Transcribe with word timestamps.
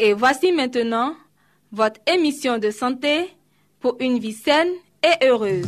Et 0.00 0.12
voici 0.12 0.52
maintenant 0.52 1.16
votre 1.72 2.00
émission 2.06 2.58
de 2.58 2.70
santé 2.70 3.30
pour 3.80 3.96
une 3.98 4.20
vie 4.20 4.32
saine 4.32 4.68
et 5.02 5.26
heureuse. 5.26 5.66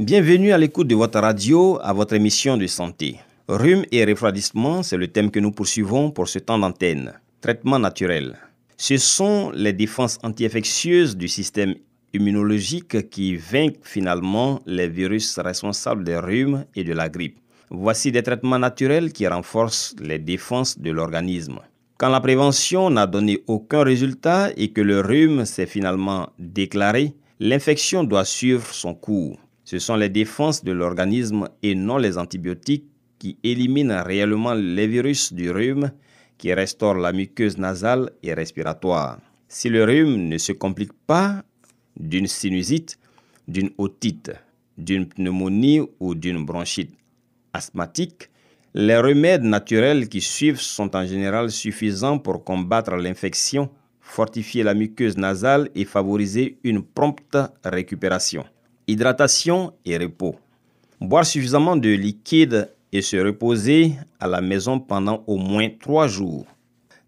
Bienvenue 0.00 0.52
à 0.52 0.58
l'écoute 0.58 0.88
de 0.88 0.94
votre 0.94 1.20
radio, 1.20 1.78
à 1.82 1.92
votre 1.92 2.14
émission 2.14 2.56
de 2.56 2.66
santé. 2.66 3.20
Rhume 3.48 3.84
et 3.92 4.06
refroidissement, 4.06 4.82
c'est 4.82 4.96
le 4.96 5.08
thème 5.08 5.30
que 5.30 5.38
nous 5.38 5.52
poursuivons 5.52 6.10
pour 6.10 6.28
ce 6.28 6.38
temps 6.38 6.58
d'antenne. 6.58 7.12
Traitement 7.42 7.78
naturel. 7.78 8.38
Ce 8.78 8.96
sont 8.96 9.50
les 9.54 9.74
défenses 9.74 10.18
anti-infectieuses 10.22 11.14
du 11.14 11.28
système 11.28 11.74
immunologique 12.16 13.08
qui 13.10 13.36
vainquent 13.36 13.84
finalement 13.84 14.60
les 14.66 14.88
virus 14.88 15.38
responsables 15.38 16.04
des 16.04 16.18
rhumes 16.18 16.64
et 16.74 16.84
de 16.84 16.92
la 16.92 17.08
grippe. 17.08 17.38
Voici 17.70 18.12
des 18.12 18.22
traitements 18.22 18.58
naturels 18.58 19.12
qui 19.12 19.26
renforcent 19.26 19.94
les 20.00 20.18
défenses 20.18 20.78
de 20.78 20.90
l'organisme. 20.90 21.60
Quand 21.98 22.10
la 22.10 22.20
prévention 22.20 22.90
n'a 22.90 23.06
donné 23.06 23.42
aucun 23.46 23.82
résultat 23.82 24.50
et 24.56 24.68
que 24.72 24.82
le 24.82 25.00
rhume 25.00 25.46
s'est 25.46 25.66
finalement 25.66 26.28
déclaré, 26.38 27.14
l'infection 27.40 28.04
doit 28.04 28.24
suivre 28.24 28.66
son 28.72 28.94
cours. 28.94 29.38
Ce 29.64 29.78
sont 29.78 29.96
les 29.96 30.10
défenses 30.10 30.62
de 30.62 30.72
l'organisme 30.72 31.48
et 31.62 31.74
non 31.74 31.96
les 31.96 32.18
antibiotiques 32.18 32.84
qui 33.18 33.38
éliminent 33.42 34.02
réellement 34.02 34.54
les 34.54 34.86
virus 34.86 35.32
du 35.32 35.50
rhume, 35.50 35.90
qui 36.38 36.52
restaurent 36.52 36.98
la 36.98 37.12
muqueuse 37.12 37.58
nasale 37.58 38.10
et 38.22 38.34
respiratoire. 38.34 39.18
Si 39.48 39.68
le 39.68 39.84
rhume 39.84 40.28
ne 40.28 40.38
se 40.38 40.52
complique 40.52 40.92
pas 41.06 41.42
d'une 41.98 42.26
sinusite, 42.26 42.98
d'une 43.48 43.70
otite, 43.78 44.32
d'une 44.78 45.06
pneumonie 45.06 45.80
ou 46.00 46.14
d'une 46.14 46.44
bronchite 46.44 46.92
asthmatique, 47.52 48.30
les 48.74 48.98
remèdes 48.98 49.42
naturels 49.42 50.08
qui 50.08 50.20
suivent 50.20 50.60
sont 50.60 50.94
en 50.94 51.06
général 51.06 51.50
suffisants 51.50 52.18
pour 52.18 52.44
combattre 52.44 52.94
l'infection, 52.96 53.70
fortifier 54.00 54.62
la 54.62 54.74
muqueuse 54.74 55.16
nasale 55.16 55.70
et 55.74 55.86
favoriser 55.86 56.58
une 56.62 56.82
prompte 56.82 57.38
récupération. 57.64 58.44
Hydratation 58.86 59.72
et 59.84 59.96
repos. 59.96 60.36
Boire 61.00 61.24
suffisamment 61.24 61.76
de 61.76 61.88
liquide 61.88 62.70
et 62.92 63.02
se 63.02 63.16
reposer 63.16 63.94
à 64.20 64.28
la 64.28 64.40
maison 64.40 64.78
pendant 64.78 65.24
au 65.26 65.36
moins 65.38 65.68
trois 65.80 66.06
jours. 66.06 66.46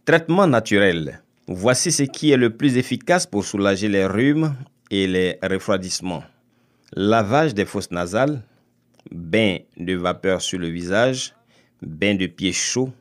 Traitement 0.05 0.47
naturel. 0.47 1.21
Voici 1.47 1.93
ce 1.93 2.03
qui 2.03 2.31
est 2.31 2.37
le 2.37 2.57
plus 2.57 2.77
efficace 2.79 3.27
pour 3.27 3.45
soulager 3.45 3.89
les 3.89 4.07
rhumes 4.07 4.55
et 4.91 5.07
les 5.07 5.39
refroidissements. 5.43 6.25
Lavage 6.95 7.55
des 7.55 7.65
fosses 7.65 7.91
nasales, 7.91 8.43
bain 9.11 9.59
de 9.77 9.95
vapeur 9.95 10.41
sur 10.41 10.59
le 10.59 10.69
visage, 10.69 11.35
bain 11.83 12.15
de 12.15 12.27
pieds 12.27 12.53
chauds, 12.53 12.93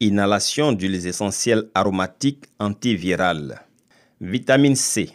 inhalation 0.00 0.72
d'huiles 0.72 1.06
essentielles 1.06 1.68
aromatiques 1.74 2.44
antivirales. 2.58 3.60
Vitamine 4.20 4.76
C. 4.76 5.10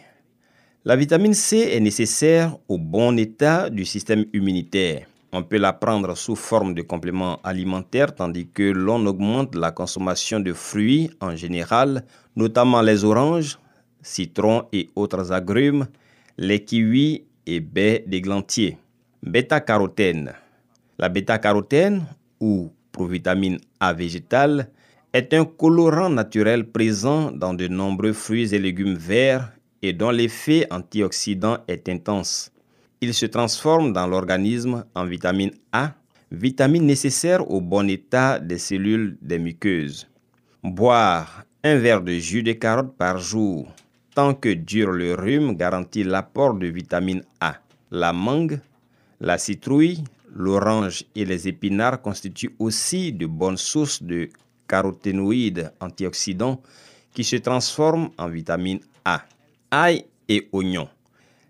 La 0.84 0.96
vitamine 0.96 1.34
C 1.34 1.70
est 1.72 1.80
nécessaire 1.80 2.56
au 2.68 2.78
bon 2.78 3.18
état 3.18 3.68
du 3.68 3.84
système 3.84 4.24
immunitaire. 4.32 5.06
On 5.32 5.42
peut 5.42 5.58
la 5.58 5.74
prendre 5.74 6.16
sous 6.16 6.36
forme 6.36 6.72
de 6.72 6.80
complément 6.80 7.38
alimentaire 7.42 8.14
tandis 8.14 8.48
que 8.48 8.62
l'on 8.62 9.04
augmente 9.04 9.54
la 9.54 9.72
consommation 9.72 10.40
de 10.40 10.54
fruits 10.54 11.10
en 11.20 11.36
général, 11.36 12.04
notamment 12.34 12.80
les 12.80 13.04
oranges, 13.04 13.58
citrons 14.02 14.64
et 14.72 14.88
autres 14.96 15.32
agrumes, 15.32 15.86
les 16.36 16.64
kiwis 16.64 17.24
et 17.46 17.60
baies 17.60 18.04
d'églantier. 18.06 18.78
Bêta-carotène. 19.22 20.32
La 20.98 21.08
bêta-carotène, 21.08 22.06
ou 22.40 22.70
provitamine 22.92 23.58
A 23.80 23.92
végétale, 23.92 24.68
est 25.12 25.32
un 25.34 25.44
colorant 25.44 26.10
naturel 26.10 26.68
présent 26.68 27.32
dans 27.32 27.54
de 27.54 27.66
nombreux 27.66 28.12
fruits 28.12 28.54
et 28.54 28.58
légumes 28.58 28.94
verts 28.94 29.52
et 29.82 29.92
dont 29.92 30.10
l'effet 30.10 30.66
antioxydant 30.70 31.58
est 31.66 31.88
intense. 31.88 32.52
Il 33.00 33.14
se 33.14 33.26
transforme 33.26 33.92
dans 33.92 34.06
l'organisme 34.06 34.84
en 34.94 35.04
vitamine 35.06 35.52
A, 35.72 35.94
vitamine 36.30 36.84
nécessaire 36.84 37.48
au 37.50 37.60
bon 37.60 37.88
état 37.88 38.38
des 38.38 38.58
cellules 38.58 39.16
des 39.22 39.38
muqueuses. 39.38 40.08
Boire 40.62 41.44
un 41.64 41.76
verre 41.76 42.02
de 42.02 42.12
jus 42.12 42.42
de 42.42 42.52
carotte 42.52 42.96
par 42.96 43.18
jour 43.18 43.68
que 44.18 44.52
dure 44.52 44.90
le 44.90 45.14
rhume 45.14 45.54
garantit 45.54 46.02
l'apport 46.02 46.54
de 46.54 46.66
vitamine 46.66 47.22
A. 47.40 47.54
La 47.92 48.12
mangue, 48.12 48.60
la 49.20 49.38
citrouille, 49.38 50.02
l'orange 50.34 51.04
et 51.14 51.24
les 51.24 51.46
épinards 51.46 52.02
constituent 52.02 52.54
aussi 52.58 53.12
de 53.12 53.26
bonnes 53.26 53.56
sources 53.56 54.02
de 54.02 54.28
caroténoïdes 54.66 55.72
antioxydants 55.80 56.60
qui 57.14 57.22
se 57.22 57.36
transforment 57.36 58.10
en 58.18 58.28
vitamine 58.28 58.80
A. 59.04 59.22
Ail 59.70 60.04
et 60.28 60.48
oignon. 60.52 60.88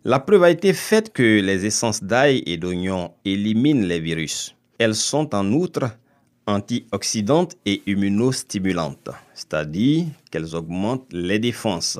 La 0.04 0.20
preuve 0.20 0.44
a 0.44 0.50
été 0.50 0.74
faite 0.74 1.12
que 1.12 1.40
les 1.40 1.64
essences 1.64 2.02
d'ail 2.04 2.42
et 2.46 2.58
d'oignon 2.58 3.12
éliminent 3.24 3.86
les 3.86 4.00
virus. 4.00 4.54
Elles 4.78 4.94
sont 4.94 5.34
en 5.34 5.52
outre 5.52 5.90
antioxydantes 6.46 7.56
et 7.66 7.82
immunostimulantes, 7.86 9.10
c'est-à-dire 9.34 10.06
qu'elles 10.30 10.54
augmentent 10.54 11.12
les 11.12 11.38
défenses. 11.38 11.98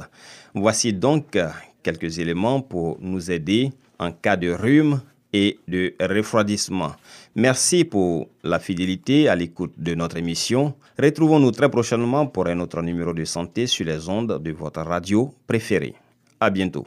Voici 0.60 0.92
donc 0.92 1.38
quelques 1.82 2.18
éléments 2.18 2.60
pour 2.60 2.98
nous 3.00 3.30
aider 3.30 3.70
en 3.98 4.12
cas 4.12 4.36
de 4.36 4.50
rhume 4.50 5.00
et 5.32 5.58
de 5.68 5.94
refroidissement. 6.00 6.92
Merci 7.34 7.84
pour 7.84 8.28
la 8.42 8.58
fidélité 8.58 9.28
à 9.28 9.36
l'écoute 9.36 9.74
de 9.76 9.94
notre 9.94 10.16
émission. 10.16 10.74
Retrouvons-nous 10.98 11.52
très 11.52 11.70
prochainement 11.70 12.26
pour 12.26 12.46
un 12.48 12.58
autre 12.60 12.82
numéro 12.82 13.12
de 13.12 13.24
santé 13.24 13.66
sur 13.66 13.86
les 13.86 14.08
ondes 14.08 14.42
de 14.42 14.50
votre 14.52 14.80
radio 14.82 15.32
préférée. 15.46 15.94
À 16.40 16.50
bientôt. 16.50 16.86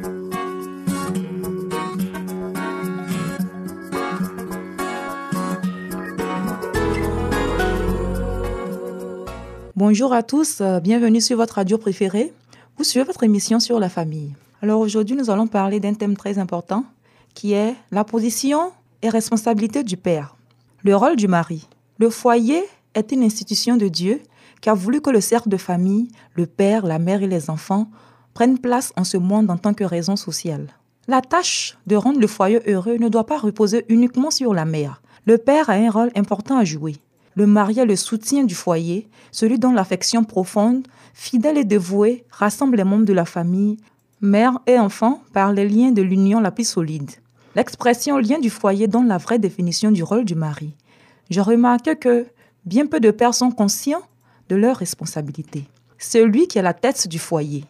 Bonjour 9.83 10.13
à 10.13 10.21
tous, 10.21 10.61
euh, 10.61 10.79
bienvenue 10.79 11.21
sur 11.21 11.37
votre 11.37 11.55
radio 11.55 11.75
préférée. 11.79 12.31
Vous 12.77 12.83
suivez 12.83 13.03
votre 13.03 13.23
émission 13.23 13.59
sur 13.59 13.79
la 13.79 13.89
famille. 13.89 14.31
Alors 14.61 14.79
aujourd'hui, 14.79 15.15
nous 15.15 15.31
allons 15.31 15.47
parler 15.47 15.79
d'un 15.79 15.95
thème 15.95 16.15
très 16.15 16.37
important 16.37 16.85
qui 17.33 17.53
est 17.53 17.73
la 17.89 18.03
position 18.03 18.73
et 19.01 19.09
responsabilité 19.09 19.83
du 19.83 19.97
père. 19.97 20.35
Le 20.83 20.95
rôle 20.95 21.15
du 21.15 21.27
mari. 21.27 21.67
Le 21.97 22.11
foyer 22.11 22.61
est 22.93 23.11
une 23.11 23.23
institution 23.23 23.75
de 23.75 23.87
Dieu 23.87 24.21
qui 24.61 24.69
a 24.69 24.75
voulu 24.75 25.01
que 25.01 25.09
le 25.09 25.19
cercle 25.19 25.49
de 25.49 25.57
famille, 25.57 26.09
le 26.35 26.45
père, 26.45 26.85
la 26.85 26.99
mère 26.99 27.23
et 27.23 27.27
les 27.27 27.49
enfants 27.49 27.89
prennent 28.35 28.59
place 28.59 28.93
en 28.97 29.03
ce 29.03 29.17
monde 29.17 29.49
en 29.49 29.57
tant 29.57 29.73
que 29.73 29.83
raison 29.83 30.15
sociale. 30.15 30.67
La 31.07 31.21
tâche 31.21 31.75
de 31.87 31.95
rendre 31.95 32.19
le 32.19 32.27
foyer 32.27 32.61
heureux 32.67 32.97
ne 32.97 33.09
doit 33.09 33.25
pas 33.25 33.39
reposer 33.39 33.83
uniquement 33.89 34.29
sur 34.29 34.53
la 34.53 34.65
mère. 34.65 35.01
Le 35.25 35.39
père 35.39 35.71
a 35.71 35.73
un 35.73 35.89
rôle 35.89 36.11
important 36.15 36.59
à 36.59 36.65
jouer. 36.65 36.97
Le 37.35 37.47
mari 37.47 37.79
est 37.79 37.85
le 37.85 37.95
soutien 37.95 38.43
du 38.43 38.55
foyer, 38.55 39.07
celui 39.31 39.57
dont 39.57 39.71
l'affection 39.71 40.23
profonde, 40.23 40.87
fidèle 41.13 41.57
et 41.57 41.63
dévouée 41.63 42.25
rassemble 42.29 42.77
les 42.77 42.83
membres 42.83 43.05
de 43.05 43.13
la 43.13 43.25
famille, 43.25 43.77
mère 44.19 44.59
et 44.67 44.77
enfant, 44.77 45.21
par 45.33 45.53
les 45.53 45.67
liens 45.67 45.91
de 45.91 46.01
l'union 46.01 46.41
la 46.41 46.51
plus 46.51 46.67
solide. 46.67 47.11
L'expression 47.55 48.17
lien 48.17 48.39
du 48.39 48.49
foyer 48.49 48.87
donne 48.87 49.07
la 49.07 49.17
vraie 49.17 49.39
définition 49.39 49.91
du 49.91 50.03
rôle 50.03 50.25
du 50.25 50.35
mari. 50.35 50.75
Je 51.29 51.41
remarque 51.41 51.99
que 51.99 52.27
bien 52.65 52.85
peu 52.85 52.99
de 52.99 53.11
pères 53.11 53.33
sont 53.33 53.51
conscients 53.51 54.03
de 54.49 54.55
leurs 54.55 54.77
responsabilités. 54.77 55.65
Celui 55.97 56.47
qui 56.47 56.57
est 56.57 56.63
la 56.63 56.73
tête 56.73 57.07
du 57.07 57.19
foyer. 57.19 57.65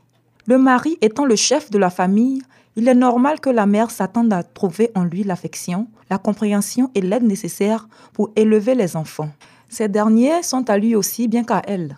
Le 0.47 0.57
mari 0.57 0.97
étant 1.01 1.25
le 1.25 1.35
chef 1.35 1.69
de 1.69 1.77
la 1.77 1.89
famille, 1.89 2.41
il 2.75 2.87
est 2.87 2.95
normal 2.95 3.39
que 3.39 3.49
la 3.49 3.65
mère 3.65 3.91
s'attende 3.91 4.33
à 4.33 4.43
trouver 4.43 4.91
en 4.95 5.03
lui 5.03 5.23
l'affection, 5.23 5.87
la 6.09 6.17
compréhension 6.17 6.89
et 6.95 7.01
l'aide 7.01 7.23
nécessaires 7.23 7.87
pour 8.13 8.31
élever 8.35 8.75
les 8.75 8.95
enfants. 8.95 9.29
Ces 9.71 9.87
derniers 9.87 10.43
sont 10.43 10.69
à 10.69 10.77
lui 10.77 10.95
aussi 10.97 11.29
bien 11.29 11.45
qu'à 11.45 11.61
elle, 11.65 11.97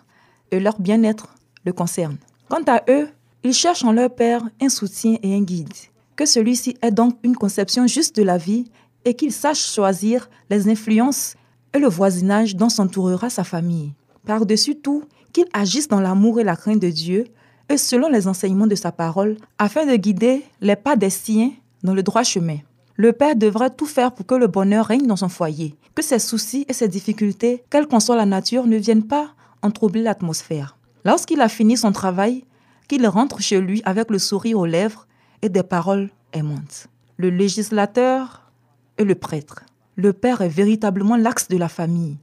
et 0.52 0.60
leur 0.60 0.80
bien-être 0.80 1.34
le 1.64 1.72
concerne. 1.72 2.18
Quant 2.48 2.62
à 2.68 2.84
eux, 2.88 3.08
ils 3.42 3.52
cherchent 3.52 3.82
en 3.82 3.90
leur 3.90 4.14
père 4.14 4.48
un 4.62 4.68
soutien 4.68 5.16
et 5.24 5.34
un 5.34 5.42
guide. 5.42 5.72
Que 6.14 6.24
celui-ci 6.24 6.76
ait 6.82 6.92
donc 6.92 7.18
une 7.24 7.34
conception 7.34 7.88
juste 7.88 8.14
de 8.14 8.22
la 8.22 8.38
vie 8.38 8.70
et 9.04 9.14
qu'il 9.14 9.32
sache 9.32 9.72
choisir 9.72 10.30
les 10.50 10.68
influences 10.68 11.34
et 11.74 11.80
le 11.80 11.88
voisinage 11.88 12.54
dont 12.54 12.68
s'entourera 12.68 13.28
sa 13.28 13.42
famille. 13.42 13.92
Par-dessus 14.24 14.76
tout, 14.76 15.02
qu'il 15.32 15.46
agisse 15.52 15.88
dans 15.88 16.00
l'amour 16.00 16.38
et 16.38 16.44
la 16.44 16.54
crainte 16.54 16.80
de 16.80 16.90
Dieu, 16.90 17.24
et 17.68 17.76
selon 17.76 18.08
les 18.08 18.28
enseignements 18.28 18.68
de 18.68 18.76
sa 18.76 18.92
parole, 18.92 19.36
afin 19.58 19.84
de 19.84 19.96
guider 19.96 20.44
les 20.60 20.76
pas 20.76 20.94
des 20.94 21.10
siens 21.10 21.50
dans 21.82 21.92
le 21.94 22.04
droit 22.04 22.22
chemin. 22.22 22.58
Le 22.96 23.12
Père 23.12 23.34
devrait 23.34 23.70
tout 23.70 23.86
faire 23.86 24.12
pour 24.12 24.24
que 24.24 24.36
le 24.36 24.46
bonheur 24.46 24.86
règne 24.86 25.06
dans 25.06 25.16
son 25.16 25.28
foyer, 25.28 25.74
que 25.96 26.02
ses 26.02 26.20
soucis 26.20 26.64
et 26.68 26.72
ses 26.72 26.86
difficultés, 26.86 27.64
quelle 27.68 27.88
qu'en 27.88 27.98
soit 27.98 28.16
la 28.16 28.26
nature, 28.26 28.66
ne 28.66 28.76
viennent 28.76 29.06
pas 29.06 29.34
entroubler 29.62 30.02
l'atmosphère. 30.02 30.76
Lorsqu'il 31.04 31.40
a 31.40 31.48
fini 31.48 31.76
son 31.76 31.90
travail, 31.90 32.44
qu'il 32.86 33.06
rentre 33.06 33.40
chez 33.40 33.60
lui 33.60 33.82
avec 33.84 34.10
le 34.10 34.18
sourire 34.18 34.58
aux 34.58 34.66
lèvres 34.66 35.08
et 35.42 35.48
des 35.48 35.62
paroles 35.64 36.10
aimantes. 36.32 36.86
Le 37.16 37.30
législateur 37.30 38.52
et 38.98 39.04
le 39.04 39.14
prêtre. 39.14 39.64
Le 39.96 40.12
Père 40.12 40.40
est 40.40 40.48
véritablement 40.48 41.16
l'axe 41.16 41.48
de 41.48 41.56
la 41.56 41.68
famille. 41.68 42.18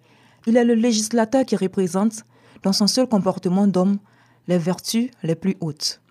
Il 0.47 0.56
est 0.56 0.63
le 0.63 0.75
législateur 0.75 1.45
qui 1.45 1.56
représente, 1.56 2.24
dans 2.63 2.74
son 2.74 2.88
seul 2.88 3.07
comportement 3.07 3.67
d'homme, 3.67 3.97
les 4.47 4.57
vertus 4.57 5.09
les 5.24 5.35
plus 5.35 5.57
hautes. 5.59 6.01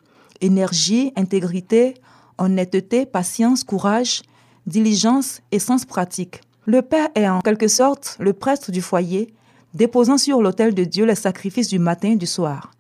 Énergie, 0.41 1.13
intégrité, 1.17 1.95
honnêteté, 2.39 3.07
patience, 3.07 3.65
courage, 3.65 4.23
diligence 4.67 5.41
et 5.53 5.59
sens 5.59 5.85
pratique. 5.85 6.41
Le 6.67 6.83
Père 6.83 7.09
est 7.15 7.29
en 7.29 7.41
quelque 7.41 7.69
sorte 7.69 8.17
le 8.21 8.33
prêtre 8.33 8.71
du 8.71 8.81
foyer, 8.81 9.33
déposant 9.75 10.19
sur 10.19 10.43
l'autel 10.43 10.75
de 10.75 10.85
Dieu 10.85 11.05
les 11.05 11.15
sacrifices 11.15 11.69
du 11.69 11.79
matin 11.79 12.13
et 12.13 12.17
du 12.17 12.27
soir. 12.27 12.73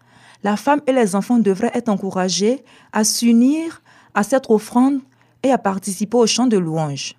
La 0.43 0.56
femme 0.56 0.81
et 0.87 0.93
les 0.93 1.15
enfants 1.15 1.38
devraient 1.38 1.73
être 1.75 1.88
encouragés 1.88 2.65
à 2.93 3.05
s'unir 3.05 3.82
à 4.15 4.23
cette 4.23 4.49
offrande 4.49 5.00
et 5.43 5.50
à 5.50 5.59
participer 5.59 6.17
au 6.17 6.27
chant 6.27 6.47
de 6.47 6.59
louange. 6.59 7.15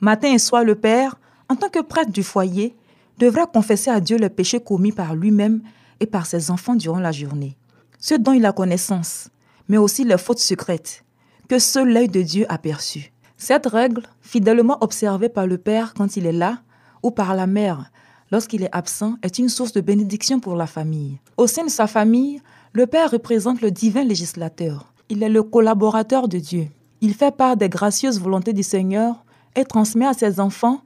Matin 0.00 0.32
et 0.32 0.38
soir, 0.38 0.64
le 0.64 0.74
Père, 0.74 1.16
en 1.48 1.56
tant 1.56 1.68
que 1.68 1.80
prêtre 1.80 2.12
du 2.12 2.22
foyer, 2.22 2.74
devrait 3.18 3.46
confesser 3.52 3.90
à 3.90 4.00
Dieu 4.00 4.18
les 4.18 4.28
péchés 4.28 4.60
commis 4.60 4.92
par 4.92 5.14
lui-même 5.14 5.62
et 6.00 6.06
par 6.06 6.26
ses 6.26 6.50
enfants 6.50 6.74
durant 6.74 7.00
la 7.00 7.12
journée. 7.12 7.56
Ceux 7.98 8.18
dont 8.18 8.32
il 8.32 8.44
a 8.44 8.52
connaissance, 8.52 9.30
mais 9.68 9.78
aussi 9.78 10.04
les 10.04 10.18
fautes 10.18 10.38
secrètes, 10.38 11.02
que 11.48 11.58
seul 11.58 11.92
l'œil 11.92 12.08
de 12.08 12.22
Dieu 12.22 12.46
a 12.48 12.58
perçues. 12.58 13.12
Cette 13.36 13.66
règle, 13.66 14.02
fidèlement 14.20 14.78
observée 14.80 15.28
par 15.28 15.46
le 15.46 15.58
Père 15.58 15.94
quand 15.94 16.16
il 16.16 16.26
est 16.26 16.32
là, 16.32 16.60
ou 17.02 17.10
par 17.10 17.34
la 17.34 17.46
mère 17.46 17.90
lorsqu'il 18.32 18.62
est 18.62 18.74
absent, 18.74 19.16
est 19.22 19.38
une 19.38 19.48
source 19.48 19.72
de 19.72 19.80
bénédiction 19.80 20.40
pour 20.40 20.56
la 20.56 20.66
famille. 20.66 21.18
Au 21.36 21.46
sein 21.46 21.64
de 21.64 21.70
sa 21.70 21.86
famille, 21.86 22.40
le 22.72 22.86
Père 22.86 23.10
représente 23.10 23.60
le 23.60 23.70
divin 23.70 24.04
législateur. 24.04 24.92
Il 25.08 25.22
est 25.22 25.28
le 25.28 25.42
collaborateur 25.42 26.28
de 26.28 26.38
Dieu. 26.38 26.68
Il 27.00 27.14
fait 27.14 27.34
part 27.34 27.56
des 27.56 27.68
gracieuses 27.68 28.20
volontés 28.20 28.52
du 28.52 28.62
Seigneur 28.62 29.24
et 29.54 29.64
transmet 29.64 30.06
à 30.06 30.14
ses 30.14 30.40
enfants 30.40 30.80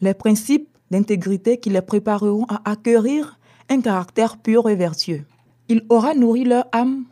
les 0.00 0.14
principes 0.14 0.68
d'intégrité 0.90 1.58
qui 1.58 1.70
les 1.70 1.82
prépareront 1.82 2.46
à 2.48 2.70
acquérir 2.70 3.38
un 3.70 3.80
caractère 3.80 4.36
pur 4.36 4.68
et 4.68 4.74
vertueux. 4.74 5.24
Il 5.68 5.84
aura 5.88 6.14
nourri 6.14 6.44
leur 6.44 6.66
âme 6.72 7.04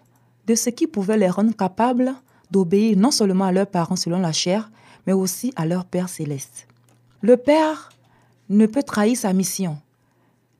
de 0.46 0.54
ce 0.54 0.70
qui 0.70 0.86
pouvait 0.86 1.16
les 1.16 1.30
rendre 1.30 1.56
capables 1.56 2.12
d'obéir 2.52 2.96
non 2.96 3.10
seulement 3.10 3.46
à 3.46 3.52
leurs 3.52 3.66
parents 3.66 3.96
selon 3.96 4.20
la 4.20 4.32
chair, 4.32 4.70
mais 5.06 5.12
aussi 5.12 5.52
à 5.56 5.66
leur 5.66 5.84
Père 5.84 6.08
céleste. 6.08 6.68
Le 7.22 7.36
Père 7.36 7.90
ne 8.48 8.66
peut 8.66 8.82
trahir 8.82 9.16
sa 9.16 9.32
mission. 9.32 9.78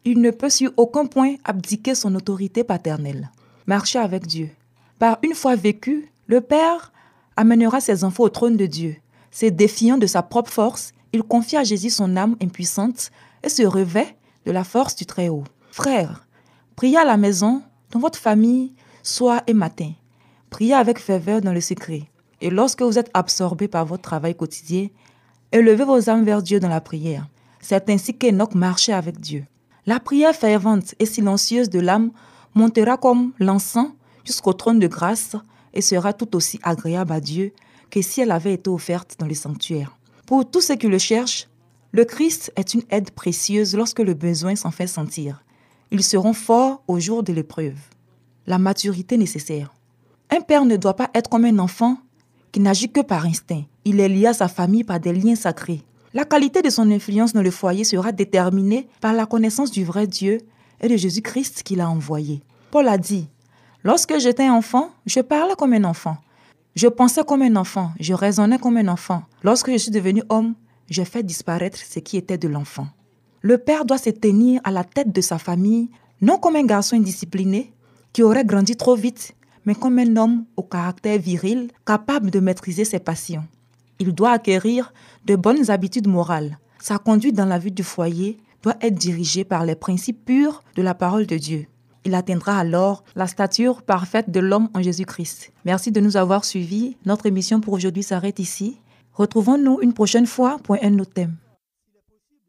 Il 0.05 0.21
ne 0.21 0.31
peut 0.31 0.51
sur 0.51 0.73
aucun 0.77 1.07
point 1.07 1.37
abdiquer 1.45 1.95
son 1.95 2.15
autorité 2.15 2.65
paternelle. 2.65 3.31
Marcher 3.67 3.99
avec 3.99 4.27
Dieu. 4.27 4.51
Par 4.99 5.19
une 5.23 5.35
fois 5.35 5.55
vécu, 5.55 6.11
le 6.27 6.41
Père 6.41 6.93
amènera 7.37 7.81
ses 7.81 8.03
enfants 8.03 8.25
au 8.25 8.29
trône 8.29 8.57
de 8.57 8.67
Dieu. 8.67 8.97
Se 9.31 9.47
défiant 9.47 9.99
de 9.99 10.07
sa 10.07 10.23
propre 10.23 10.51
force, 10.51 10.93
il 11.13 11.23
confie 11.23 11.57
à 11.57 11.65
Jésus 11.65 11.91
son 11.91 12.17
âme 12.17 12.37
impuissante 12.43 13.11
et 13.43 13.49
se 13.49 13.63
revêt 13.63 14.17
de 14.47 14.53
la 14.53 14.65
force 14.65 14.97
du 14.97 15.07
Très-Haut. 15.07 15.45
Frère, 15.71 16.27
priez 16.75 16.99
à 16.99 17.05
la 17.05 17.17
maison, 17.17 17.63
dans 17.91 18.01
votre 18.01 18.19
famille, 18.19 18.73
soir 19.03 19.43
et 19.47 19.55
matin. 19.55 19.93
Priez 20.53 20.75
avec 20.75 20.99
ferveur 20.99 21.41
dans 21.41 21.55
le 21.55 21.63
secret. 21.63 22.03
Et 22.43 22.51
lorsque 22.51 22.83
vous 22.83 22.99
êtes 22.99 23.11
absorbé 23.15 23.69
par 23.69 23.87
votre 23.87 24.03
travail 24.03 24.35
quotidien, 24.35 24.89
élevez 25.51 25.85
vos 25.85 26.11
âmes 26.11 26.25
vers 26.25 26.43
Dieu 26.43 26.61
dans 26.61 26.69
la 26.69 26.83
prière. 26.83 27.27
C'est 27.63 27.89
ainsi 27.89 28.19
qu'Enoch 28.19 28.55
marchait 28.55 28.93
avec 28.93 29.19
Dieu. 29.19 29.47
La 29.87 29.99
prière 29.99 30.35
fervente 30.35 30.95
et 30.99 31.07
silencieuse 31.07 31.71
de 31.71 31.81
l'âme 31.81 32.11
montera 32.55 32.99
comme 32.99 33.33
l'encens 33.39 33.93
jusqu'au 34.25 34.53
trône 34.53 34.79
de 34.79 34.87
grâce 34.89 35.37
et 35.73 35.81
sera 35.81 36.13
tout 36.13 36.37
aussi 36.37 36.61
agréable 36.63 37.13
à 37.13 37.21
Dieu 37.21 37.55
que 37.91 38.03
si 38.03 38.21
elle 38.21 38.31
avait 38.31 38.53
été 38.53 38.69
offerte 38.69 39.17
dans 39.19 39.27
le 39.27 39.35
sanctuaire. 39.35 39.97
Pour 40.27 40.49
tous 40.49 40.61
ceux 40.61 40.77
qui 40.77 40.89
le 40.89 40.99
cherchent, 40.99 41.49
le 41.93 42.05
Christ 42.05 42.53
est 42.57 42.75
une 42.75 42.85
aide 42.91 43.11
précieuse 43.13 43.75
lorsque 43.75 44.01
le 44.01 44.13
besoin 44.13 44.55
s'en 44.55 44.71
fait 44.71 44.87
sentir. 44.87 45.43
Ils 45.91 46.05
seront 46.05 46.35
forts 46.35 46.83
au 46.89 47.01
jour 47.01 47.23
de 47.23 47.33
l'épreuve. 47.33 47.79
La 48.47 48.59
maturité 48.59 49.17
nécessaire. 49.17 49.73
Un 50.35 50.41
père 50.41 50.65
ne 50.65 50.79
doit 50.79 50.97
pas 50.97 51.11
être 51.13 51.29
comme 51.29 51.45
un 51.45 51.59
enfant 51.59 51.99
qui 52.53 52.61
n'agit 52.61 52.91
que 52.91 53.03
par 53.03 53.27
instinct. 53.27 53.65
Il 53.85 54.01
est 54.01 54.09
lié 54.09 54.29
à 54.29 54.33
sa 54.33 54.49
famille 54.49 54.83
par 54.83 54.99
des 54.99 55.13
liens 55.13 55.35
sacrés. 55.35 55.83
La 56.15 56.25
qualité 56.25 56.63
de 56.63 56.71
son 56.71 56.91
influence 56.91 57.35
dans 57.35 57.43
le 57.43 57.51
foyer 57.51 57.85
sera 57.85 58.13
déterminée 58.13 58.89
par 59.03 59.13
la 59.13 59.27
connaissance 59.27 59.71
du 59.71 59.85
vrai 59.85 60.07
Dieu 60.07 60.39
et 60.81 60.89
de 60.89 60.97
Jésus-Christ 60.97 61.63
qu'il 61.63 61.83
a 61.83 61.91
envoyé. 61.91 62.41
Paul 62.71 62.89
a 62.89 62.97
dit, 62.97 63.29
Lorsque 63.85 64.19
j'étais 64.19 64.49
enfant, 64.49 64.93
je 65.05 65.21
parlais 65.21 65.55
comme 65.55 65.75
un 65.75 65.85
enfant. 65.85 66.17
Je 66.77 66.89
pensais 66.89 67.25
comme 67.25 67.43
un 67.43 67.57
enfant, 67.57 67.91
je 68.01 68.15
raisonnais 68.15 68.59
comme 68.59 68.79
un 68.79 68.89
enfant. 68.89 69.25
Lorsque 69.43 69.71
je 69.71 69.77
suis 69.77 69.91
devenu 69.91 70.23
homme, 70.31 70.55
j'ai 70.89 71.05
fait 71.05 71.23
disparaître 71.23 71.77
ce 71.77 71.99
qui 71.99 72.17
était 72.17 72.39
de 72.39 72.49
l'enfant. 72.49 72.87
Le 73.43 73.59
père 73.59 73.85
doit 73.85 73.99
se 73.99 74.09
tenir 74.09 74.63
à 74.65 74.71
la 74.71 74.85
tête 74.85 75.13
de 75.13 75.21
sa 75.21 75.37
famille, 75.37 75.91
non 76.23 76.39
comme 76.39 76.57
un 76.57 76.65
garçon 76.65 76.97
indiscipliné 76.97 77.75
qui 78.15 78.23
aurait 78.23 78.47
grandi 78.47 78.77
trop 78.77 78.95
vite, 78.95 79.35
mais 79.65 79.75
comme 79.75 79.99
un 79.99 80.17
homme 80.17 80.45
au 80.57 80.63
caractère 80.63 81.19
viril, 81.19 81.71
capable 81.87 82.31
de 82.31 82.41
maîtriser 82.41 82.85
ses 82.85 82.99
passions. 82.99 83.45
Il 83.99 84.13
doit 84.13 84.33
acquérir 84.33 84.93
de 85.25 85.37
bonnes 85.37 85.71
habitudes 85.71 86.09
morales. 86.09 86.59
Sa 86.81 86.99
conduite 86.99 87.37
dans 87.37 87.47
la 87.47 87.59
vie 87.59 87.71
du 87.71 87.83
foyer 87.83 88.39
doit 88.63 88.77
être 88.81 88.95
dirigée 88.95 89.45
par 89.45 89.65
les 89.65 89.75
principes 89.75 90.25
purs 90.25 90.63
de 90.77 90.83
la 90.83 90.95
parole 90.95 91.27
de 91.27 91.37
Dieu. 91.37 91.67
Il 92.05 92.15
atteindra 92.15 92.59
alors 92.59 93.05
la 93.15 93.29
stature 93.29 93.83
parfaite 93.83 94.31
de 94.31 94.41
l'homme 94.41 94.69
en 94.75 94.83
Jésus-Christ. 94.83 95.53
Merci 95.65 95.93
de 95.93 96.01
nous 96.01 96.17
avoir 96.17 96.45
suivis. 96.45 96.97
Notre 97.07 97.27
émission 97.27 97.61
pour 97.61 97.75
aujourd'hui 97.75 98.03
s'arrête 98.03 98.41
ici. 98.41 98.79
Retrouvons-nous 99.15 99.81
une 99.83 99.93
prochaine 99.93 100.27
fois 100.27 100.59
pour 100.65 100.77
un 100.83 100.99
autre 100.99 101.13
thème. 101.13 101.37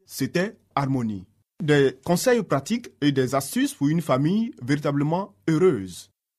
C'était 0.06 0.56
Harmonie. 0.74 1.26
Des 1.62 1.96
conseils 2.04 2.42
pratiques 2.42 2.90
et 3.00 3.12
des 3.12 3.34
astuces 3.34 3.74
pour 3.74 3.88
une 3.88 4.02
famille 4.02 4.52
véritablement 4.60 5.34
heureuse. 5.48 6.10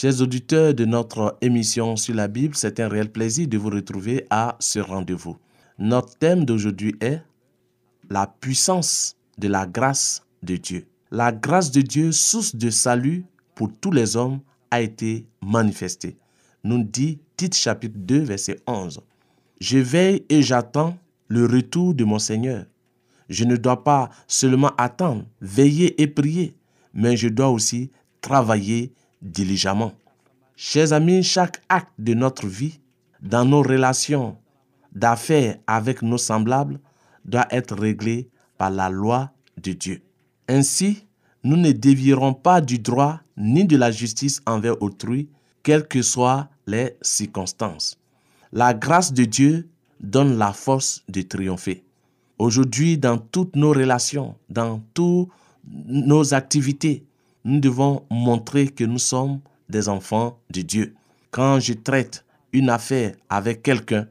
Chers 0.00 0.22
auditeurs 0.22 0.72
de 0.72 0.86
notre 0.86 1.36
émission 1.42 1.94
sur 1.94 2.14
la 2.14 2.26
Bible, 2.26 2.56
c'est 2.56 2.80
un 2.80 2.88
réel 2.88 3.12
plaisir 3.12 3.46
de 3.46 3.58
vous 3.58 3.68
retrouver 3.68 4.24
à 4.30 4.56
ce 4.58 4.78
rendez-vous. 4.78 5.36
Notre 5.78 6.16
thème 6.16 6.46
d'aujourd'hui 6.46 6.94
est 7.02 7.20
la 8.08 8.26
puissance 8.26 9.18
de 9.36 9.46
la 9.46 9.66
grâce 9.66 10.24
de 10.42 10.56
Dieu. 10.56 10.86
La 11.10 11.32
grâce 11.32 11.70
de 11.70 11.82
Dieu, 11.82 12.12
source 12.12 12.56
de 12.56 12.70
salut 12.70 13.26
pour 13.54 13.70
tous 13.78 13.90
les 13.90 14.16
hommes, 14.16 14.40
a 14.70 14.80
été 14.80 15.26
manifestée. 15.42 16.16
Nous 16.64 16.82
dit 16.82 17.18
Tite 17.36 17.54
chapitre 17.54 17.98
2, 17.98 18.20
verset 18.20 18.56
11. 18.66 19.02
Je 19.60 19.76
veille 19.76 20.24
et 20.30 20.40
j'attends 20.40 20.96
le 21.28 21.44
retour 21.44 21.92
de 21.92 22.04
mon 22.04 22.18
Seigneur. 22.18 22.64
Je 23.28 23.44
ne 23.44 23.56
dois 23.56 23.84
pas 23.84 24.08
seulement 24.26 24.72
attendre, 24.78 25.26
veiller 25.42 26.00
et 26.00 26.06
prier, 26.06 26.54
mais 26.94 27.18
je 27.18 27.28
dois 27.28 27.50
aussi 27.50 27.90
travailler 28.22 28.94
diligemment. 29.22 29.92
Chers 30.56 30.92
amis, 30.92 31.22
chaque 31.22 31.62
acte 31.68 31.92
de 31.98 32.14
notre 32.14 32.46
vie, 32.46 32.80
dans 33.22 33.44
nos 33.44 33.62
relations 33.62 34.36
d'affaires 34.92 35.56
avec 35.66 36.02
nos 36.02 36.18
semblables, 36.18 36.80
doit 37.24 37.46
être 37.50 37.76
réglé 37.76 38.28
par 38.58 38.70
la 38.70 38.90
loi 38.90 39.30
de 39.62 39.72
Dieu. 39.72 40.02
Ainsi, 40.48 41.06
nous 41.44 41.56
ne 41.56 41.72
dévierons 41.72 42.34
pas 42.34 42.60
du 42.60 42.78
droit 42.78 43.20
ni 43.36 43.64
de 43.64 43.76
la 43.76 43.90
justice 43.90 44.40
envers 44.46 44.80
autrui, 44.82 45.28
quelles 45.62 45.86
que 45.86 46.02
soient 46.02 46.48
les 46.66 46.96
circonstances. 47.02 47.98
La 48.52 48.74
grâce 48.74 49.12
de 49.12 49.24
Dieu 49.24 49.68
donne 50.00 50.36
la 50.38 50.52
force 50.52 51.02
de 51.08 51.22
triompher. 51.22 51.84
Aujourd'hui, 52.38 52.98
dans 52.98 53.18
toutes 53.18 53.54
nos 53.56 53.72
relations, 53.72 54.36
dans 54.48 54.80
toutes 54.94 55.28
nos 55.66 56.34
activités, 56.34 57.04
nous 57.44 57.60
devons 57.60 58.04
montrer 58.10 58.68
que 58.68 58.84
nous 58.84 58.98
sommes 58.98 59.40
des 59.68 59.88
enfants 59.88 60.38
de 60.50 60.62
Dieu. 60.62 60.94
Quand 61.30 61.60
je 61.60 61.74
traite 61.74 62.24
une 62.52 62.70
affaire 62.70 63.14
avec 63.28 63.62
quelqu'un, 63.62 64.06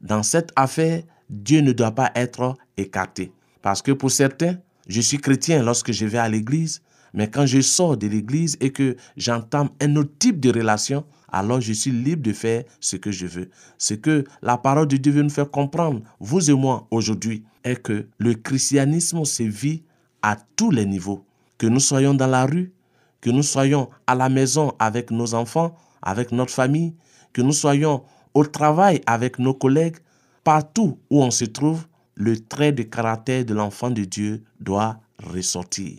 dans 0.00 0.22
cette 0.22 0.52
affaire, 0.56 1.02
Dieu 1.28 1.60
ne 1.60 1.72
doit 1.72 1.92
pas 1.92 2.10
être 2.14 2.56
écarté. 2.76 3.32
Parce 3.62 3.82
que 3.82 3.92
pour 3.92 4.10
certains, 4.10 4.56
je 4.88 5.00
suis 5.00 5.18
chrétien 5.18 5.62
lorsque 5.62 5.92
je 5.92 6.06
vais 6.06 6.18
à 6.18 6.28
l'église, 6.28 6.82
mais 7.14 7.28
quand 7.28 7.46
je 7.46 7.60
sors 7.60 7.96
de 7.96 8.06
l'église 8.06 8.56
et 8.60 8.72
que 8.72 8.96
j'entame 9.16 9.68
un 9.80 9.96
autre 9.96 10.12
type 10.18 10.40
de 10.40 10.50
relation, 10.50 11.04
alors 11.32 11.60
je 11.60 11.72
suis 11.72 11.90
libre 11.90 12.22
de 12.22 12.32
faire 12.32 12.64
ce 12.80 12.96
que 12.96 13.12
je 13.12 13.26
veux. 13.26 13.50
Ce 13.78 13.94
que 13.94 14.24
la 14.42 14.58
parole 14.58 14.88
de 14.88 14.96
Dieu 14.96 15.12
veut 15.12 15.22
nous 15.22 15.30
faire 15.30 15.50
comprendre, 15.50 16.02
vous 16.18 16.50
et 16.50 16.54
moi, 16.54 16.86
aujourd'hui, 16.90 17.44
est 17.64 17.80
que 17.80 18.06
le 18.18 18.34
christianisme 18.34 19.24
se 19.24 19.42
vit 19.42 19.82
à 20.22 20.36
tous 20.56 20.70
les 20.70 20.86
niveaux. 20.86 21.24
Que 21.60 21.66
nous 21.66 21.78
soyons 21.78 22.14
dans 22.14 22.26
la 22.26 22.46
rue, 22.46 22.72
que 23.20 23.28
nous 23.28 23.42
soyons 23.42 23.90
à 24.06 24.14
la 24.14 24.30
maison 24.30 24.72
avec 24.78 25.10
nos 25.10 25.34
enfants, 25.34 25.76
avec 26.00 26.32
notre 26.32 26.54
famille, 26.54 26.94
que 27.34 27.42
nous 27.42 27.52
soyons 27.52 28.02
au 28.32 28.46
travail 28.46 29.02
avec 29.04 29.38
nos 29.38 29.52
collègues, 29.52 29.98
partout 30.42 30.98
où 31.10 31.22
on 31.22 31.30
se 31.30 31.44
trouve, 31.44 31.86
le 32.14 32.40
trait 32.40 32.72
de 32.72 32.82
caractère 32.82 33.44
de 33.44 33.52
l'enfant 33.52 33.90
de 33.90 34.04
Dieu 34.04 34.42
doit 34.58 35.00
ressortir. 35.22 35.98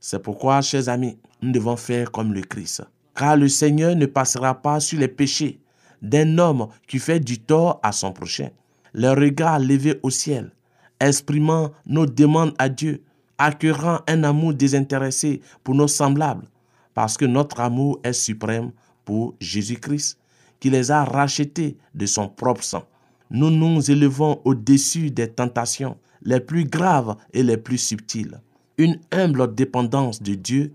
C'est 0.00 0.20
pourquoi, 0.20 0.62
chers 0.62 0.88
amis, 0.88 1.16
nous 1.42 1.52
devons 1.52 1.76
faire 1.76 2.10
comme 2.10 2.34
le 2.34 2.40
Christ. 2.40 2.82
Car 3.14 3.36
le 3.36 3.48
Seigneur 3.48 3.94
ne 3.94 4.06
passera 4.06 4.52
pas 4.52 4.80
sur 4.80 4.98
les 4.98 5.06
péchés 5.06 5.60
d'un 6.02 6.38
homme 6.38 6.66
qui 6.88 6.98
fait 6.98 7.20
du 7.20 7.38
tort 7.38 7.78
à 7.84 7.92
son 7.92 8.10
prochain. 8.10 8.48
Le 8.94 9.10
regard 9.10 9.60
levé 9.60 10.00
au 10.02 10.10
ciel, 10.10 10.50
exprimant 10.98 11.70
nos 11.86 12.04
demandes 12.04 12.54
à 12.58 12.68
Dieu, 12.68 13.04
accueillant 13.38 14.00
un 14.06 14.24
amour 14.24 14.54
désintéressé 14.54 15.40
pour 15.64 15.74
nos 15.74 15.88
semblables, 15.88 16.46
parce 16.94 17.16
que 17.16 17.24
notre 17.24 17.60
amour 17.60 18.00
est 18.02 18.12
suprême 18.12 18.72
pour 19.04 19.34
Jésus-Christ, 19.40 20.18
qui 20.60 20.70
les 20.70 20.90
a 20.90 21.04
rachetés 21.04 21.78
de 21.94 22.06
son 22.06 22.28
propre 22.28 22.64
sang. 22.64 22.84
Nous 23.30 23.50
nous 23.50 23.90
élevons 23.90 24.40
au-dessus 24.44 25.10
des 25.10 25.28
tentations 25.28 25.96
les 26.22 26.40
plus 26.40 26.64
graves 26.64 27.16
et 27.32 27.42
les 27.42 27.56
plus 27.56 27.78
subtiles. 27.78 28.40
Une 28.76 28.98
humble 29.12 29.54
dépendance 29.54 30.22
de 30.22 30.34
Dieu 30.34 30.74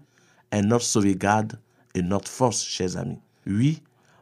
est 0.51 0.61
notre 0.61 0.85
sauvegarde 0.85 1.59
et 1.93 2.01
notre 2.01 2.29
force, 2.29 2.63
chers 2.63 2.97
amis. 2.97 3.19
Oui, 3.45 3.81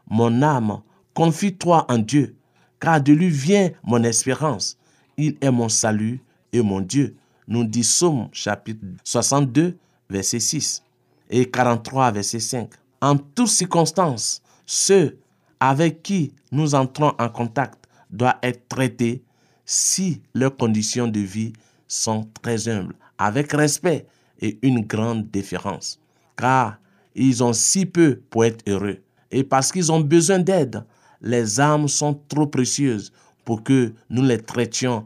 mon 0.10 0.42
âme, 0.42 0.82
confie-toi 1.14 1.86
en 1.90 2.00
Dieu, 2.00 2.36
car 2.80 3.02
de 3.02 3.14
lui 3.14 3.30
vient 3.30 3.70
mon 3.84 4.04
espérance. 4.04 4.78
Il 5.18 5.38
est 5.42 5.52
mon 5.52 5.70
salut 5.70 6.22
et 6.54 6.62
mon 6.62 6.82
Dieu 6.82 7.16
nous 7.52 7.66
dit 7.66 7.84
Somme 7.84 8.30
chapitre 8.32 8.80
62, 9.04 9.78
verset 10.10 10.40
6 10.40 10.84
et 11.30 11.50
43, 11.50 12.12
verset 12.12 12.40
5. 12.40 12.70
En 13.02 13.18
toutes 13.18 13.48
circonstances, 13.48 14.42
ceux 14.66 15.18
avec 15.60 16.02
qui 16.02 16.34
nous 16.52 16.76
entrons 16.76 17.14
en 17.20 17.30
contact 17.30 17.88
doivent 18.10 18.40
être 18.42 18.68
traités 18.70 19.22
si 19.66 20.22
leurs 20.34 20.56
conditions 20.56 21.08
de 21.08 21.20
vie 21.20 21.52
sont 21.88 22.26
très 22.42 22.70
humbles, 22.70 22.96
avec 23.18 23.52
respect 23.52 24.06
et 24.40 24.58
une 24.62 24.86
grande 24.86 25.30
déférence. 25.30 26.00
Car 26.38 26.78
ils 27.16 27.44
ont 27.44 27.54
si 27.54 27.86
peu 27.86 28.22
pour 28.30 28.46
être 28.46 28.64
heureux. 28.68 29.00
Et 29.30 29.44
parce 29.44 29.72
qu'ils 29.74 29.92
ont 29.92 30.00
besoin 30.00 30.40
d'aide, 30.40 30.86
les 31.22 31.60
âmes 31.60 31.90
sont 31.90 32.20
trop 32.30 32.48
précieuses 32.48 33.12
pour 33.44 33.62
que 33.62 33.94
nous 34.10 34.24
les 34.24 34.40
traitions 34.40 35.06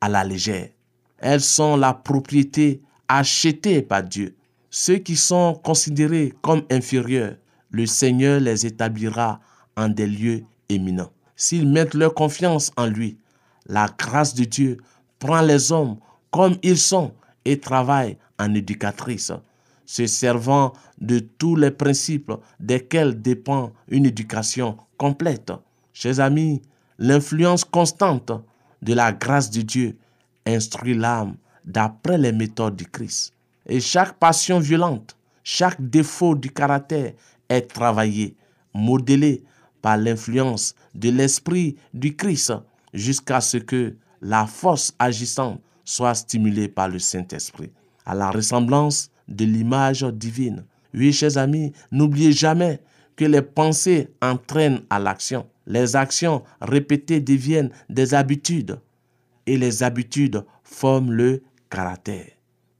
à 0.00 0.08
la 0.08 0.24
légère. 0.24 0.70
Elles 1.18 1.40
sont 1.40 1.76
la 1.76 1.94
propriété 1.94 2.82
achetée 3.08 3.82
par 3.82 4.02
Dieu. 4.02 4.34
Ceux 4.70 4.96
qui 4.98 5.16
sont 5.16 5.54
considérés 5.62 6.32
comme 6.42 6.62
inférieurs, 6.70 7.36
le 7.70 7.86
Seigneur 7.86 8.40
les 8.40 8.66
établira 8.66 9.40
en 9.76 9.88
des 9.88 10.06
lieux 10.06 10.44
éminents. 10.68 11.10
S'ils 11.36 11.68
mettent 11.68 11.94
leur 11.94 12.14
confiance 12.14 12.72
en 12.76 12.86
lui, 12.86 13.18
la 13.66 13.88
grâce 13.98 14.34
de 14.34 14.44
Dieu 14.44 14.78
prend 15.18 15.40
les 15.40 15.72
hommes 15.72 15.98
comme 16.30 16.56
ils 16.62 16.78
sont 16.78 17.12
et 17.44 17.58
travaille 17.58 18.18
en 18.38 18.54
éducatrice, 18.54 19.32
se 19.84 20.06
servant 20.06 20.72
de 21.00 21.18
tous 21.18 21.56
les 21.56 21.70
principes 21.70 22.32
desquels 22.60 23.20
dépend 23.20 23.72
une 23.88 24.06
éducation 24.06 24.76
complète. 24.96 25.52
Chers 25.92 26.20
amis, 26.20 26.62
l'influence 26.98 27.64
constante 27.64 28.32
de 28.82 28.94
la 28.94 29.12
grâce 29.12 29.50
de 29.50 29.62
Dieu 29.62 29.96
instruit 30.46 30.94
l'âme 30.94 31.36
d'après 31.64 32.18
les 32.18 32.32
méthodes 32.32 32.76
du 32.76 32.86
Christ. 32.86 33.32
Et 33.66 33.80
chaque 33.80 34.14
passion 34.18 34.60
violente, 34.60 35.16
chaque 35.42 35.80
défaut 35.80 36.34
du 36.34 36.50
caractère 36.50 37.12
est 37.48 37.62
travaillé, 37.62 38.36
modélé 38.72 39.42
par 39.82 39.96
l'influence 39.96 40.74
de 40.94 41.10
l'esprit 41.10 41.76
du 41.92 42.14
Christ 42.14 42.52
jusqu'à 42.94 43.40
ce 43.40 43.58
que 43.58 43.96
la 44.20 44.46
force 44.46 44.94
agissante 44.98 45.60
soit 45.84 46.14
stimulée 46.14 46.68
par 46.68 46.88
le 46.88 46.98
Saint-Esprit, 46.98 47.70
à 48.04 48.14
la 48.14 48.30
ressemblance 48.30 49.10
de 49.28 49.44
l'image 49.44 50.02
divine. 50.02 50.64
Oui, 50.94 51.12
chers 51.12 51.36
amis, 51.36 51.72
n'oubliez 51.90 52.32
jamais 52.32 52.80
que 53.16 53.24
les 53.24 53.42
pensées 53.42 54.08
entraînent 54.22 54.82
à 54.90 54.98
l'action. 54.98 55.46
Les 55.66 55.96
actions 55.96 56.42
répétées 56.60 57.20
deviennent 57.20 57.70
des 57.88 58.14
habitudes 58.14 58.78
et 59.46 59.56
les 59.56 59.82
habitudes 59.82 60.44
forment 60.62 61.12
le 61.12 61.42
caractère. 61.70 62.26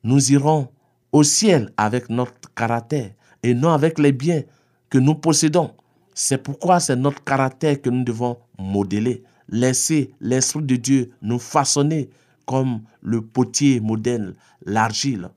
Nous 0.03 0.33
irons 0.33 0.69
au 1.13 1.23
ciel 1.23 1.73
avec 1.77 2.11
notre 2.11 2.53
caractère 2.55 3.13
et 3.43 3.55
non 3.55 3.71
avec 3.71 3.99
les 3.99 4.13
biens 4.13 4.43
que 4.91 4.99
nous 4.99 5.15
possédons. 5.15 5.73
C'est 6.15 6.39
pourquoi 6.39 6.81
c'est 6.81 6.97
notre 6.97 7.23
caractère 7.25 7.81
que 7.81 7.91
nous 7.91 8.05
devons 8.05 8.39
modeler. 8.59 9.23
Laisser 9.49 10.13
l'Esprit 10.21 10.63
de 10.63 10.77
Dieu 10.77 11.13
nous 11.23 11.39
façonner 11.39 12.11
comme 12.47 12.83
le 13.03 13.21
potier 13.23 13.81
modèle 13.81 14.35
l'argile. 14.65 15.29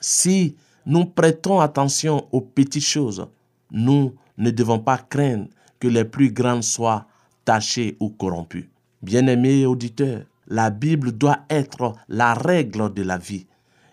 Si 0.00 0.56
nous 0.86 1.04
prêtons 1.04 1.60
attention 1.60 2.26
aux 2.32 2.40
petites 2.40 2.84
choses, 2.84 3.26
nous 3.70 4.14
ne 4.38 4.50
devons 4.50 4.78
pas 4.78 4.98
craindre 4.98 5.46
que 5.78 5.88
les 5.88 6.04
plus 6.04 6.32
grandes 6.32 6.64
soient 6.64 7.06
tachées 7.44 7.96
ou 8.00 8.10
corrompues. 8.10 8.70
Bien-aimés 9.02 9.66
auditeurs, 9.66 10.22
la 10.48 10.70
Bible 10.70 11.12
doit 11.12 11.40
être 11.50 11.94
la 12.08 12.34
règle 12.34 12.92
de 12.92 13.02
la 13.02 13.18
vie. 13.18 13.46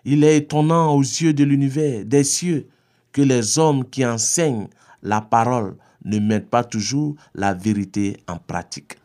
Il 0.04 0.24
est 0.24 0.38
étonnant 0.38 0.94
aux 0.94 1.02
yeux 1.02 1.32
de 1.32 1.44
l'univers, 1.44 2.04
des 2.04 2.24
cieux, 2.24 2.68
que 3.12 3.22
les 3.22 3.58
hommes 3.58 3.88
qui 3.88 4.04
enseignent 4.06 4.68
la 5.02 5.20
parole 5.20 5.76
ne 6.04 6.18
mettent 6.18 6.48
pas 6.50 6.64
toujours 6.64 7.16
la 7.34 7.54
vérité 7.54 8.16
en 8.28 8.36
pratique. 8.36 8.96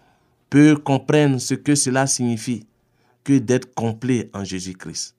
Peu 0.49 0.77
comprennent 0.77 1.39
ce 1.39 1.53
que 1.53 1.75
cela 1.75 2.07
signifie 2.07 2.65
que 3.23 3.37
d'être 3.37 3.73
complet 3.73 4.29
en 4.33 4.43
Jésus-Christ. 4.43 5.15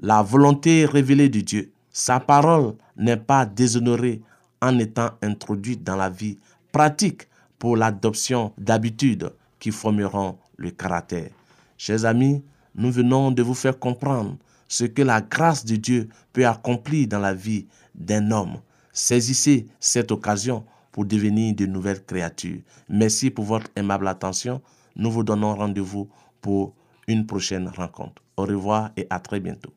La 0.00 0.22
volonté 0.22 0.84
révélée 0.84 1.28
de 1.28 1.40
Dieu, 1.40 1.72
sa 1.90 2.20
parole 2.20 2.74
n'est 2.96 3.16
pas 3.16 3.46
déshonorée 3.46 4.20
en 4.60 4.78
étant 4.78 5.10
introduite 5.22 5.84
dans 5.84 5.96
la 5.96 6.10
vie 6.10 6.38
pratique 6.72 7.28
pour 7.58 7.76
l'adoption 7.76 8.52
d'habitudes 8.58 9.32
qui 9.60 9.70
formeront 9.70 10.36
le 10.56 10.70
caractère. 10.70 11.30
Chers 11.76 12.04
amis, 12.04 12.42
nous 12.74 12.90
venons 12.90 13.30
de 13.30 13.42
vous 13.42 13.54
faire 13.54 13.78
comprendre 13.78 14.36
ce 14.68 14.84
que 14.84 15.02
la 15.02 15.20
grâce 15.20 15.64
de 15.64 15.76
Dieu 15.76 16.08
peut 16.32 16.46
accomplir 16.46 17.08
dans 17.08 17.18
la 17.18 17.34
vie 17.34 17.66
d'un 17.94 18.30
homme. 18.30 18.56
Saisissez 18.92 19.66
cette 19.80 20.12
occasion 20.12 20.64
pour 20.92 21.04
devenir 21.04 21.54
de 21.54 21.66
nouvelles 21.66 22.04
créatures. 22.04 22.60
Merci 22.88 23.30
pour 23.30 23.44
votre 23.44 23.66
aimable 23.76 24.08
attention. 24.08 24.62
Nous 24.96 25.10
vous 25.10 25.24
donnons 25.24 25.54
rendez-vous 25.54 26.08
pour 26.40 26.74
une 27.08 27.26
prochaine 27.26 27.68
rencontre. 27.68 28.22
Au 28.36 28.44
revoir 28.44 28.90
et 28.96 29.06
à 29.10 29.18
très 29.18 29.40
bientôt. 29.40 29.72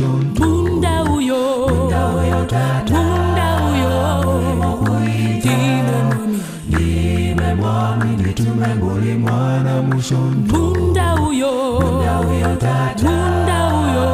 Revolution. 0.00 0.34
Bunda 0.34 1.04
uyo, 1.12 1.66
bunda 1.68 2.00
uyo, 3.68 3.92
dime 6.68 7.54
mwamini, 7.54 8.32
tumembuli 8.34 9.14
mwana 9.18 9.82
Muson. 9.82 10.34
Bunda 10.48 11.14
uyo, 11.14 11.80
bunda 11.80 12.20
uyo, 12.20 14.06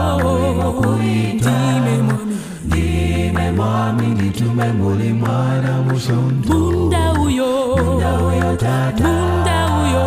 dime 1.40 2.02
mwamini, 2.02 2.24
dime 2.64 3.52
mwamini, 3.52 4.30
tumembuli 4.30 5.12
mwana 5.12 5.82
Muson. 5.88 6.42
Bunda 6.46 7.12
uyo, 7.12 7.76
bunda 7.76 8.10
uyo, 8.26 8.56
bunda 8.98 9.58
uyo, 9.82 10.06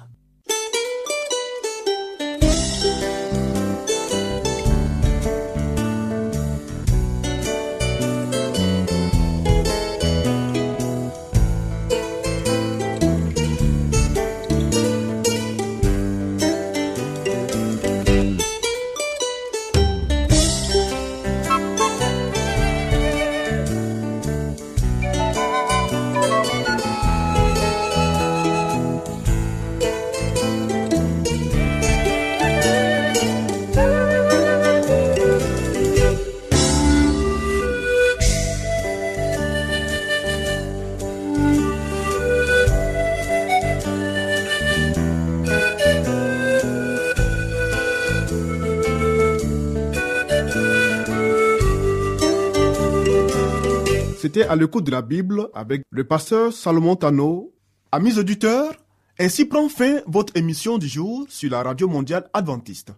À 54.39 54.55
l'écoute 54.55 54.85
de 54.85 54.91
la 54.91 55.01
Bible 55.01 55.49
avec 55.53 55.83
le 55.89 56.05
pasteur 56.05 56.53
Salomon 56.53 56.95
Tano. 56.95 57.53
Amis 57.91 58.17
auditeurs, 58.17 58.73
ainsi 59.19 59.43
prend 59.43 59.67
fin 59.67 59.99
votre 60.07 60.37
émission 60.37 60.77
du 60.77 60.87
jour 60.87 61.25
sur 61.27 61.51
la 61.51 61.61
radio 61.61 61.89
mondiale 61.89 62.29
adventiste. 62.31 62.93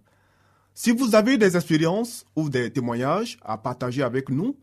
Si 0.75 0.91
vous 0.91 1.15
avez 1.15 1.39
des 1.39 1.55
expériences 1.57 2.25
ou 2.35 2.49
des 2.49 2.71
témoignages 2.71 3.37
à 3.41 3.57
partager 3.57 4.03
avec 4.03 4.29
nous, 4.29 4.55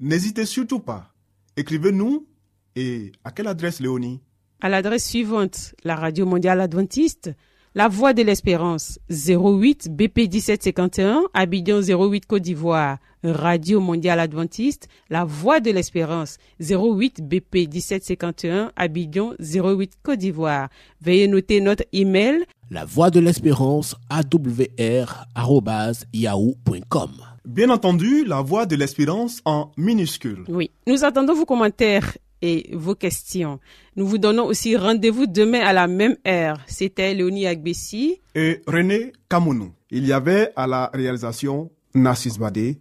n'hésitez 0.00 0.46
surtout 0.46 0.80
pas. 0.80 1.12
Écrivez-nous 1.58 2.26
et 2.74 3.12
à 3.22 3.30
quelle 3.30 3.48
adresse 3.48 3.80
Léonie? 3.80 4.22
À 4.62 4.70
l'adresse 4.70 5.06
suivante, 5.06 5.74
la 5.84 5.94
Radio 5.94 6.24
Mondiale 6.24 6.62
Adventiste, 6.62 7.32
La 7.74 7.88
Voix 7.88 8.14
de 8.14 8.22
l'Espérance, 8.22 8.98
08 9.10 9.94
BP 9.94 10.32
1751, 10.32 11.24
Abidjan 11.34 11.82
08 11.82 12.24
Côte 12.24 12.42
d'Ivoire. 12.42 12.96
Radio 13.24 13.80
Mondiale 13.80 14.20
Adventiste, 14.20 14.88
La 15.08 15.24
Voix 15.24 15.60
de 15.60 15.70
l'Espérance, 15.70 16.38
08 16.60 17.26
BP 17.26 17.68
1751, 17.72 18.72
Abidjan 18.76 19.32
08 19.40 19.92
Côte 20.02 20.18
d'Ivoire. 20.18 20.68
Veuillez 21.00 21.26
noter 21.28 21.60
notre 21.60 21.84
email 21.92 22.44
La 22.70 22.84
voix 22.84 23.10
de 23.10 23.20
l'espérance 23.20 23.96
awr 24.10 25.26
arobase 25.34 26.06
yahoo.com. 26.12 27.10
Bien 27.46 27.70
entendu, 27.70 28.24
la 28.24 28.40
voix 28.40 28.66
de 28.66 28.76
l'espérance 28.76 29.40
en 29.44 29.72
minuscule. 29.76 30.44
Oui, 30.48 30.70
nous 30.86 31.04
attendons 31.04 31.34
vos 31.34 31.44
commentaires 31.44 32.16
et 32.42 32.70
vos 32.74 32.94
questions. 32.94 33.58
Nous 33.96 34.06
vous 34.06 34.18
donnons 34.18 34.44
aussi 34.44 34.76
rendez-vous 34.76 35.26
demain 35.26 35.60
à 35.60 35.72
la 35.72 35.86
même 35.86 36.16
heure. 36.26 36.58
C'était 36.66 37.14
Léonie 37.14 37.46
Agbessi. 37.46 38.20
Et 38.34 38.60
René 38.66 39.12
Kamounou. 39.28 39.72
Il 39.90 40.06
y 40.06 40.12
avait 40.12 40.52
à 40.56 40.66
la 40.66 40.90
réalisation 40.92 41.70
Nassis 41.94 42.38
Badé. 42.38 42.78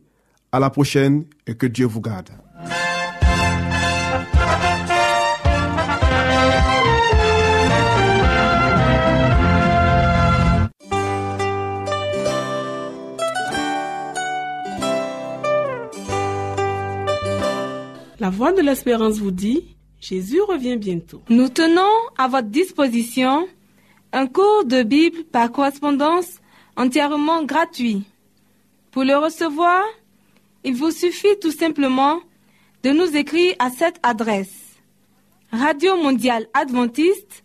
À 0.53 0.59
la 0.59 0.69
prochaine 0.69 1.25
et 1.47 1.55
que 1.55 1.65
Dieu 1.65 1.87
vous 1.87 1.99
garde. 1.99 2.29
La 18.19 18.29
voix 18.29 18.53
de 18.53 18.61
l'espérance 18.61 19.17
vous 19.17 19.31
dit, 19.31 19.75
Jésus 19.99 20.39
revient 20.41 20.77
bientôt. 20.77 21.23
Nous 21.29 21.49
tenons 21.49 21.81
à 22.15 22.27
votre 22.27 22.49
disposition 22.49 23.47
un 24.11 24.27
cours 24.27 24.65
de 24.65 24.83
Bible 24.83 25.23
par 25.31 25.51
correspondance 25.51 26.27
entièrement 26.77 27.43
gratuit. 27.43 28.03
Pour 28.91 29.03
le 29.03 29.17
recevoir, 29.17 29.81
il 30.63 30.75
vous 30.75 30.91
suffit 30.91 31.37
tout 31.41 31.51
simplement 31.51 32.19
de 32.83 32.91
nous 32.91 33.15
écrire 33.15 33.55
à 33.59 33.69
cette 33.69 33.99
adresse. 34.03 34.77
Radio 35.51 35.95
Mondiale 35.97 36.47
Adventiste, 36.53 37.43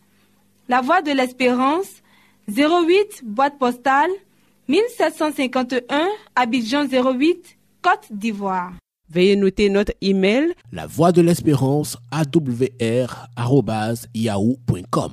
La 0.69 0.81
Voix 0.81 1.03
de 1.03 1.13
l'Espérance, 1.13 2.03
08 2.49 3.23
boîte 3.25 3.59
postale 3.59 4.11
1751 4.69 6.09
Abidjan 6.35 6.87
08 6.87 7.59
Côte 7.83 8.07
d'Ivoire. 8.11 8.73
Veuillez 9.11 9.37
noter 9.37 9.71
notre 9.71 9.93
email 10.01 10.55
La 10.73 10.87
voix 10.87 11.13
de 11.13 11.23
l'espérance 11.23 11.97
awr 12.11 13.27
arobase 13.37 14.09
yahoo.com. 14.15 15.13